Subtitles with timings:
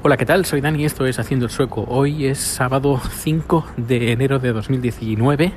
[0.00, 0.44] Hola, ¿qué tal?
[0.44, 1.84] Soy Dani, esto es Haciendo el Sueco.
[1.88, 5.52] Hoy es sábado 5 de enero de 2019.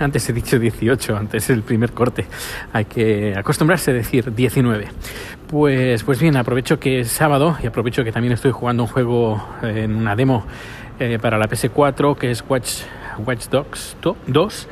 [0.00, 2.24] Antes he dicho 18, antes el primer corte.
[2.72, 4.88] Hay que acostumbrarse a decir 19.
[5.46, 9.46] Pues, pues bien, aprovecho que es sábado y aprovecho que también estoy jugando un juego
[9.60, 10.46] en una demo
[10.98, 12.84] eh, para la PS4 que es Watch,
[13.18, 14.68] Watch Dogs 2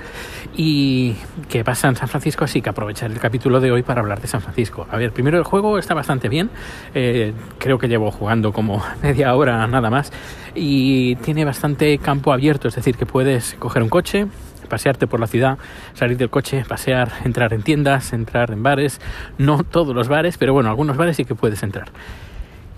[0.57, 1.15] y
[1.49, 4.29] que pasa en San Francisco, así que aprovechar el capítulo de hoy para hablar de
[4.29, 4.87] San Francisco.
[4.91, 6.51] A ver, primero el juego está bastante bien,
[6.95, 10.13] eh, creo que llevo jugando como media hora nada más
[10.55, 14.27] y tiene bastante campo abierto, es decir, que puedes coger un coche,
[14.69, 15.59] pasearte por la ciudad,
[15.95, 19.01] salir del coche, pasear, entrar en tiendas, entrar en bares,
[19.39, 21.89] no todos los bares, pero bueno, algunos bares sí que puedes entrar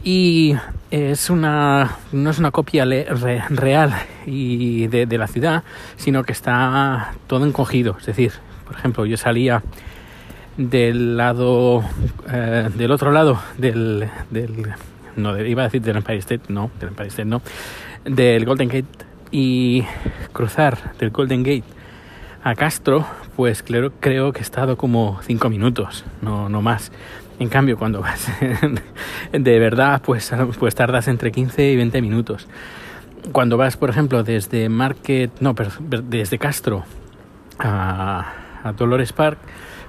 [0.04, 0.54] y
[0.90, 3.94] es una no es una copia real
[4.26, 5.62] y de, la ciudad
[5.96, 7.96] sino que está todo encogido.
[7.98, 8.32] Es decir
[8.66, 9.62] por ejemplo yo salía
[10.56, 11.82] del lado
[12.30, 14.72] eh, del otro lado del, del
[15.16, 17.42] no iba a decir del Empire State no del Empire State no
[18.04, 19.12] del Golden Gate.
[19.34, 19.84] Y
[20.34, 21.64] cruzar del Golden Gate
[22.44, 26.92] a Castro pues creo, creo que he estado como cinco minutos no, no más
[27.42, 28.30] en cambio, cuando vas
[29.32, 32.46] de verdad, pues, pues tardas entre 15 y 20 minutos.
[33.32, 35.54] Cuando vas, por ejemplo, desde Market, no,
[36.04, 36.84] desde Castro
[37.58, 38.32] a,
[38.76, 39.38] Dolores Park,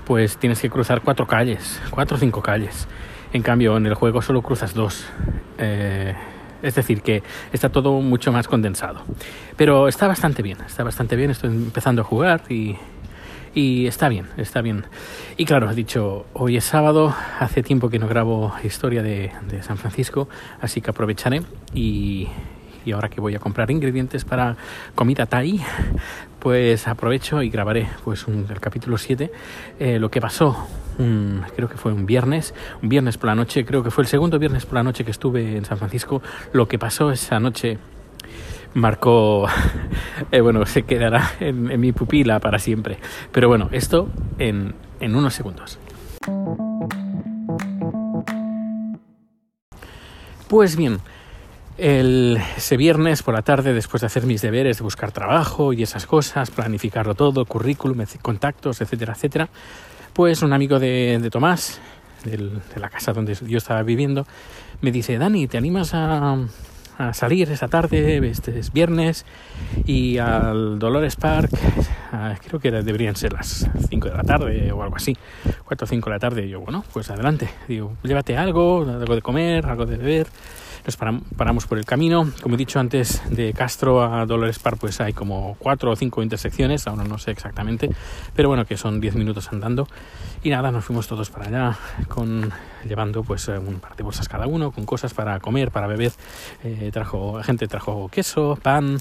[0.06, 2.88] pues tienes que cruzar cuatro calles, cuatro o cinco calles.
[3.32, 5.06] En cambio, en el juego solo cruzas dos.
[5.58, 6.16] Eh,
[6.62, 9.02] es decir, que está todo mucho más condensado.
[9.58, 11.30] Pero está bastante bien, está bastante bien.
[11.32, 12.78] Estoy empezando a jugar y,
[13.54, 14.86] y está bien, está bien.
[15.38, 19.78] Y claro, has dicho, hoy es sábado, hace tiempo que no grabo historia de, San
[19.78, 20.28] Francisco,
[20.62, 21.42] así que aprovecharé
[21.74, 22.28] y,
[22.94, 24.58] ahora que voy a comprar ingredientes para
[24.96, 25.62] comida Thai,
[26.40, 29.32] pues aprovecho y grabaré pues el capítulo 7,
[29.80, 30.68] eh, lo que pasó,
[31.56, 34.40] creo que fue un viernes, un viernes por la noche, creo que fue el segundo
[34.40, 37.78] viernes por la noche que estuve en San Francisco, lo que pasó esa noche
[38.74, 39.48] marcó,
[40.32, 42.98] eh, bueno, se quedará en, mi pupila para siempre.
[43.32, 45.80] Pero bueno, esto en, en unos segundos.
[50.48, 51.00] Pues bien,
[51.78, 55.82] el, ese viernes por la tarde, después de hacer mis deberes, de buscar trabajo y
[55.82, 59.50] esas cosas, planificarlo todo, currículum, contactos, etcétera, etcétera,
[60.14, 61.80] pues un amigo de, de Tomás,
[62.24, 64.26] de la casa donde yo estaba viviendo,
[64.82, 66.38] me dice, Dani, ¿te animas a,
[66.98, 69.26] a salir esa tarde, este es viernes,
[69.86, 71.52] y al Dolores Park,
[72.46, 75.18] creo que deberían ser las 5 de la tarde o algo así,
[75.66, 76.46] 4 o 5 de la tarde.
[76.46, 80.28] Y yo, bueno, pues adelante, digo, llévate algo, algo de comer, algo de beber.
[80.86, 82.30] Nos paramos por el camino.
[82.42, 86.22] Como he dicho antes, de Castro a Dolores Park, pues hay como cuatro o cinco
[86.22, 87.90] intersecciones, aún no sé exactamente,
[88.36, 89.88] pero bueno, que son 10 minutos andando.
[90.44, 91.78] Y nada, nos fuimos todos para allá,
[92.10, 92.52] con,
[92.86, 96.12] llevando pues un par de bolsas cada uno, con cosas para comer, para beber.
[96.66, 99.00] Eh, trajo, gente trajo queso, pan,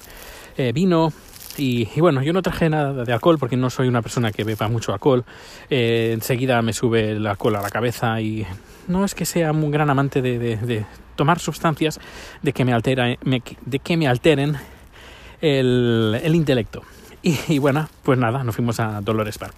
[0.57, 1.13] eh, vino,
[1.57, 4.69] y, bueno, yo no traje nada de alcohol porque no soy una persona que beba
[4.69, 5.25] mucho alcohol.
[5.71, 8.47] Eh, enseguida me sube el alcohol a la cabeza y
[8.89, 10.85] no es que sea un gran amante de,
[11.17, 12.01] tomar sustancias
[12.43, 14.57] de que me, altera, de que me alteren
[15.41, 16.83] el, intelecto.
[17.23, 19.55] Y, bueno, pues nada, nos fuimos a Dolores Park.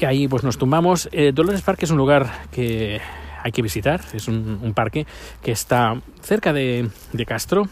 [0.00, 1.08] Y ahí pues nos tumbamos.
[1.12, 3.00] Eh, Dolores Park es un lugar que
[3.42, 5.06] hay que visitar, es un, parque
[5.42, 6.88] que está cerca de,
[7.26, 7.68] Castro,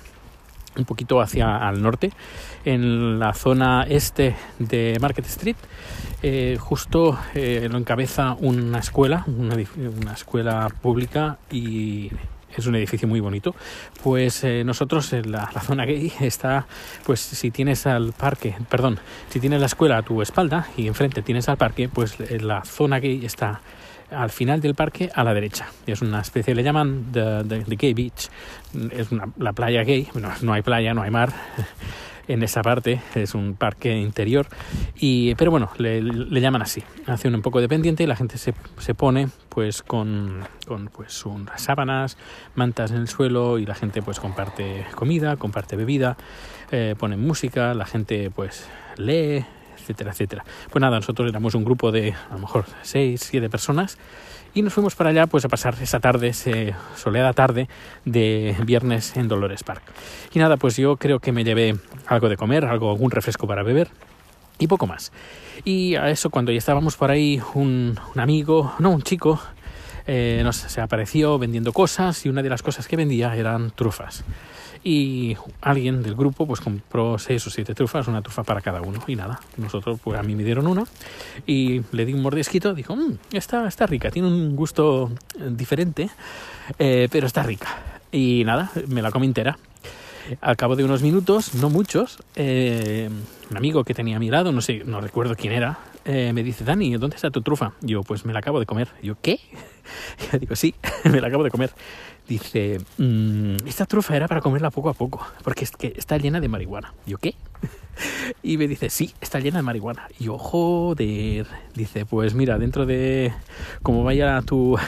[0.76, 2.12] un poquito hacia al norte,
[2.64, 5.56] en la zona este de Market Street.
[6.22, 12.10] Eh, justo eh, lo encabeza una escuela, una, escuela pública y
[12.54, 13.54] es un edificio muy bonito.
[14.02, 16.66] Pues eh, nosotros en la, zona gay está,
[17.06, 18.98] pues si tienes al parque, perdón,
[19.30, 23.00] si tienes la escuela a tu espalda y enfrente tienes al parque, pues la zona
[23.00, 23.60] gay está
[24.10, 25.68] al final del parque a la derecha.
[25.86, 28.28] Es una especie, le llaman the, Gay Beach.
[28.92, 30.08] Es la playa gay.
[30.12, 31.32] Bueno, no hay playa, no hay mar
[32.30, 34.46] en esa parte, es un parque interior,
[34.94, 36.00] y, pero bueno, le,
[36.40, 40.86] llaman así, hace un poco dependiente y la gente se, se pone pues con, con
[40.88, 42.16] pues unas sábanas,
[42.54, 46.16] mantas en el suelo y la gente pues comparte comida, comparte bebida,
[46.70, 49.44] eh, ponen música, la gente pues lee,
[49.80, 50.44] etcétera, etcétera.
[50.70, 53.98] Pues nada, nosotros éramos un grupo de a lo mejor seis, siete personas
[54.54, 56.50] y nos fuimos para allá pues a pasar esa tarde, esa
[56.96, 57.68] soleada tarde
[58.04, 59.82] de viernes en Dolores Park.
[60.32, 63.62] Y nada, pues yo creo que me llevé algo de comer, algo, algún refresco para
[63.62, 63.88] beber
[64.58, 65.12] y poco más.
[65.64, 69.40] Y a eso cuando ya estábamos por ahí, un, amigo, no, un chico,
[70.06, 74.24] eh, nos se apareció vendiendo cosas y una de las cosas que vendía eran trufas
[74.82, 79.02] y alguien del grupo pues compró seis o siete trufas, una trufa para cada uno
[79.06, 80.84] y nada, nosotros pues a mí me dieron una
[81.46, 85.10] y le di un mordisquito, dijo, mmm, está, está rica, tiene un gusto
[85.50, 86.10] diferente,
[86.78, 87.68] eh, pero está rica.
[88.12, 89.58] y nada, me la comí entera.
[90.40, 93.10] Al cabo de unos minutos, no muchos, eh,
[93.50, 95.78] un amigo que tenía a mi lado, no sé, no recuerdo quién era,
[96.12, 97.72] eh, me dice, Dani, ¿dónde está tu trufa?
[97.82, 98.88] Yo, pues me la acabo de comer.
[99.00, 99.38] Yo, ¿qué?
[100.32, 100.74] Yo digo, sí,
[101.04, 101.70] me la acabo de comer.
[102.26, 106.40] Dice, mmm, esta trufa era para comerla poco a poco, porque es que está llena
[106.40, 106.94] de marihuana.
[107.06, 107.36] Yo, ¿qué?
[108.42, 110.08] Y me dice, sí, está llena de marihuana.
[110.18, 111.46] Y yo, joder.
[111.74, 113.32] Dice, pues mira, dentro de...
[113.82, 114.78] Como vaya tu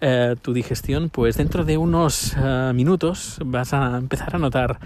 [0.00, 4.78] eh, tu digestión, pues dentro de unos uh, minutos vas a empezar a notar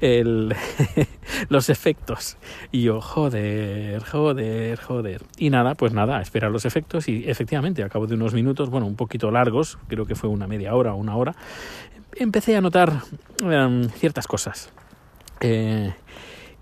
[1.48, 2.36] los efectos.
[2.72, 5.22] Y yo, joder, joder, joder.
[5.38, 8.86] Y nada, pues nada, esperar los efectos y efectivamente, a cabo de unos minutos, bueno,
[8.86, 11.34] un poquito largos, creo que fue una media hora o una hora,
[12.14, 13.02] empecé a notar
[13.42, 14.70] um, ciertas cosas.
[15.40, 15.92] Eh,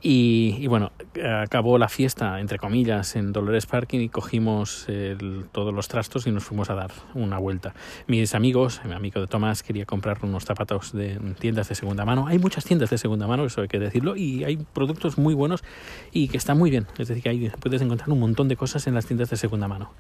[0.07, 0.93] y, y, bueno,
[1.41, 6.31] acabó la fiesta, entre comillas, en Dolores Parking y cogimos el, todos los trastos y
[6.31, 7.73] nos fuimos a dar una vuelta.
[8.07, 12.27] Mis amigos, mi amigo de Tomás quería comprar unos zapatos de tiendas de segunda mano.
[12.27, 15.65] Hay muchas tiendas de segunda mano, eso hay que decirlo, y hay productos muy buenos
[16.13, 16.87] y que están muy bien.
[16.99, 19.69] Es decir, que ahí puedes encontrar un montón de cosas en las tiendas de segunda
[19.69, 19.91] mano.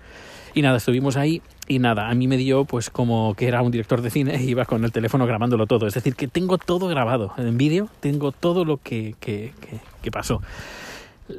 [0.53, 3.73] Y nada, estuvimos ahí y nada, a mí me dio pues como que era un
[3.73, 5.87] director de cine y iba con el teléfono grabándolo todo.
[5.87, 10.11] Es decir, que tengo todo grabado en vídeo, tengo todo lo que, que, que, que
[10.11, 10.41] pasó.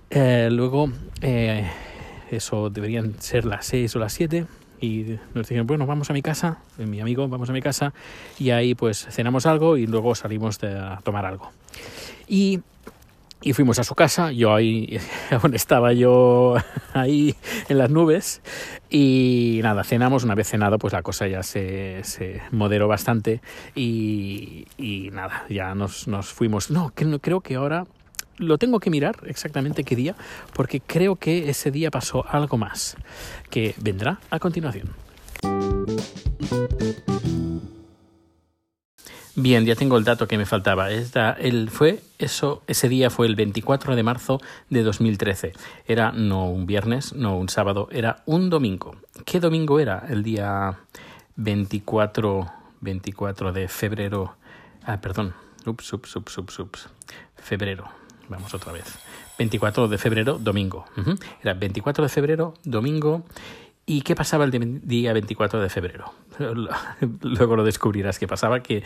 [0.09, 0.91] Eh, luego,
[1.21, 1.69] eh,
[2.31, 4.45] eso deberían ser las 6 o las 7
[4.81, 7.93] y nos dijeron, bueno, vamos a mi casa, mi amigo, vamos a mi casa
[8.39, 11.51] y ahí pues cenamos algo y luego salimos de, a tomar algo.
[12.27, 12.59] Y
[13.45, 14.99] y fuimos a su casa, yo ahí,
[15.53, 16.55] estaba yo
[16.93, 17.35] ahí
[17.69, 18.41] en las nubes
[18.89, 23.41] y nada, cenamos, una vez cenado pues la cosa ya se, se moderó bastante
[23.75, 27.85] y, y, nada, ya nos, nos fuimos, no, creo que ahora
[28.37, 30.15] lo tengo que mirar exactamente qué día,
[30.53, 32.97] porque creo que ese día pasó algo más,
[33.49, 34.89] que vendrá a continuación.
[39.37, 40.89] Bien, ya tengo el dato que me faltaba.
[40.89, 44.39] El, fue eso, ese día fue el 24 de marzo
[44.69, 45.51] de 2013.
[45.85, 48.95] Era no un viernes, no un sábado, era un domingo.
[49.25, 50.05] ¿Qué domingo era?
[50.07, 50.79] El día
[51.35, 52.49] 24,
[52.79, 54.37] 24 de febrero.
[54.83, 55.33] Ah, perdón.
[55.65, 56.89] Ups, ups, ups, ups, ups.
[57.35, 58.04] Febrero.
[58.29, 58.97] Vamos otra vez.
[59.37, 60.85] 24 de febrero, domingo.
[61.41, 63.23] Era 24 de febrero, domingo.
[63.85, 66.13] ¿Y qué pasaba el día 24 de febrero?
[67.21, 68.83] Luego lo descubrirás que pasaba que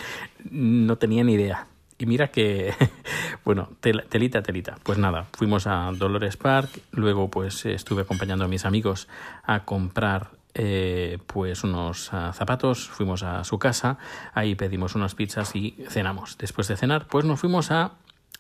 [0.50, 1.68] no tenía ni idea.
[1.98, 2.74] Y mira que,
[3.46, 4.78] bueno, telita, telita.
[4.84, 9.08] Pues nada, fuimos a Dolores Park, luego pues estuve acompañando a mis amigos
[9.44, 13.98] a comprar eh, pues unos uh, zapatos, fuimos a su casa,
[14.34, 16.38] ahí pedimos unas pizzas y cenamos.
[16.38, 17.92] Después de cenar, pues nos fuimos a,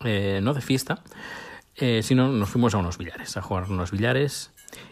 [0.03, 1.03] eh, no de fiesta,
[1.75, 4.51] eh, sino nos fuimos a unos billares, a jugar unos billares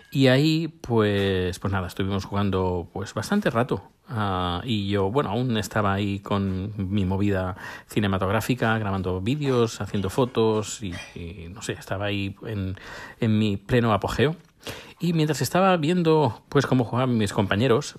[0.09, 3.83] y ahí, pues, pues nada, estuvimos jugando pues bastante rato.
[4.09, 7.57] Uh, y yo, bueno, aún estaba ahí con mi movida
[7.87, 12.77] cinematográfica, grabando vídeos, haciendo fotos y, y no sé, estaba ahí en,
[13.19, 14.37] en, mi pleno apogeo.
[14.99, 17.95] Y mientras estaba viendo pues cómo jugaban mis compañeros,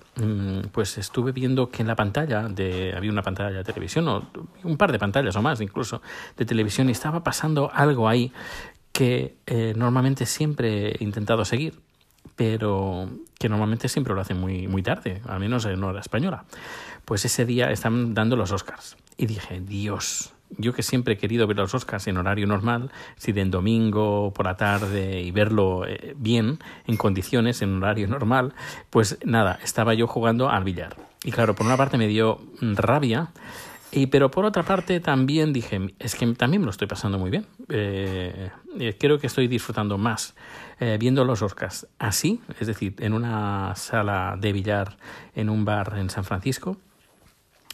[0.71, 4.29] pues estuve viendo que en la pantalla de había una pantalla de televisión o
[4.63, 6.01] un par de pantallas o más incluso
[6.35, 8.33] de televisión y estaba pasando algo ahí
[8.91, 11.79] que eh, normalmente siempre he intentado seguir
[12.35, 16.45] pero que normalmente siempre lo hacen muy, muy tarde, al menos en hora española.
[17.05, 18.95] Pues ese día están dando los Oscars.
[19.17, 23.31] Y dije, Dios, yo que siempre he querido ver los Oscars en horario normal, si
[23.31, 28.53] de en domingo por la tarde y verlo eh, bien, en condiciones, en horario normal,
[28.89, 30.95] pues nada, estaba yo jugando al billar.
[31.23, 33.31] Y claro, por una parte me dio rabia,
[33.91, 37.31] y, pero por otra parte también dije, es que también me lo estoy pasando muy
[37.31, 37.47] bien.
[37.69, 38.51] Eh,
[38.99, 40.35] creo que estoy disfrutando más
[40.79, 44.97] eh, viendo los Oscars así, es decir, en una sala de billar
[45.35, 46.77] en un bar en San Francisco,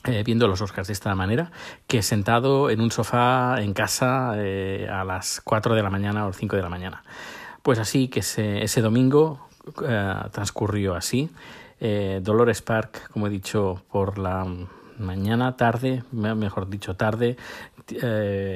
[0.06, 1.52] eh, viendo los Oscars de esta manera,
[1.88, 6.34] que sentado en un sofá en casa eh, a las 4 de la mañana o
[6.34, 7.04] 5 de la mañana.
[7.64, 9.48] Pues así que ese, ese domingo
[9.88, 11.30] eh, transcurrió así.
[12.22, 14.48] Dolores Park, como he dicho, por la
[14.98, 17.38] mañana, tarde, mejor dicho, tarde,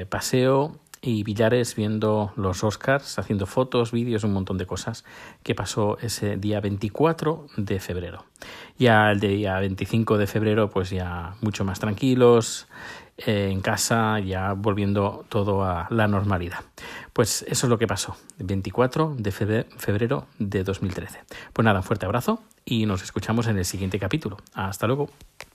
[0.10, 5.06] paseo y Villares viendo los Oscars, haciendo fotos, vídeos, un montón de cosas
[5.44, 8.29] que pasó ese día 24 de febrero.
[8.80, 12.68] Ya el día 25 de febrero, pues ya mucho más tranquilos,
[13.18, 16.60] eh, en casa, ya volviendo todo a la normalidad.
[17.12, 21.20] Pues eso es lo que pasó, el 24 de febrero de 2013.
[21.52, 24.38] Pues nada, un fuerte abrazo y nos escuchamos en el siguiente capítulo.
[24.54, 25.10] Hasta luego.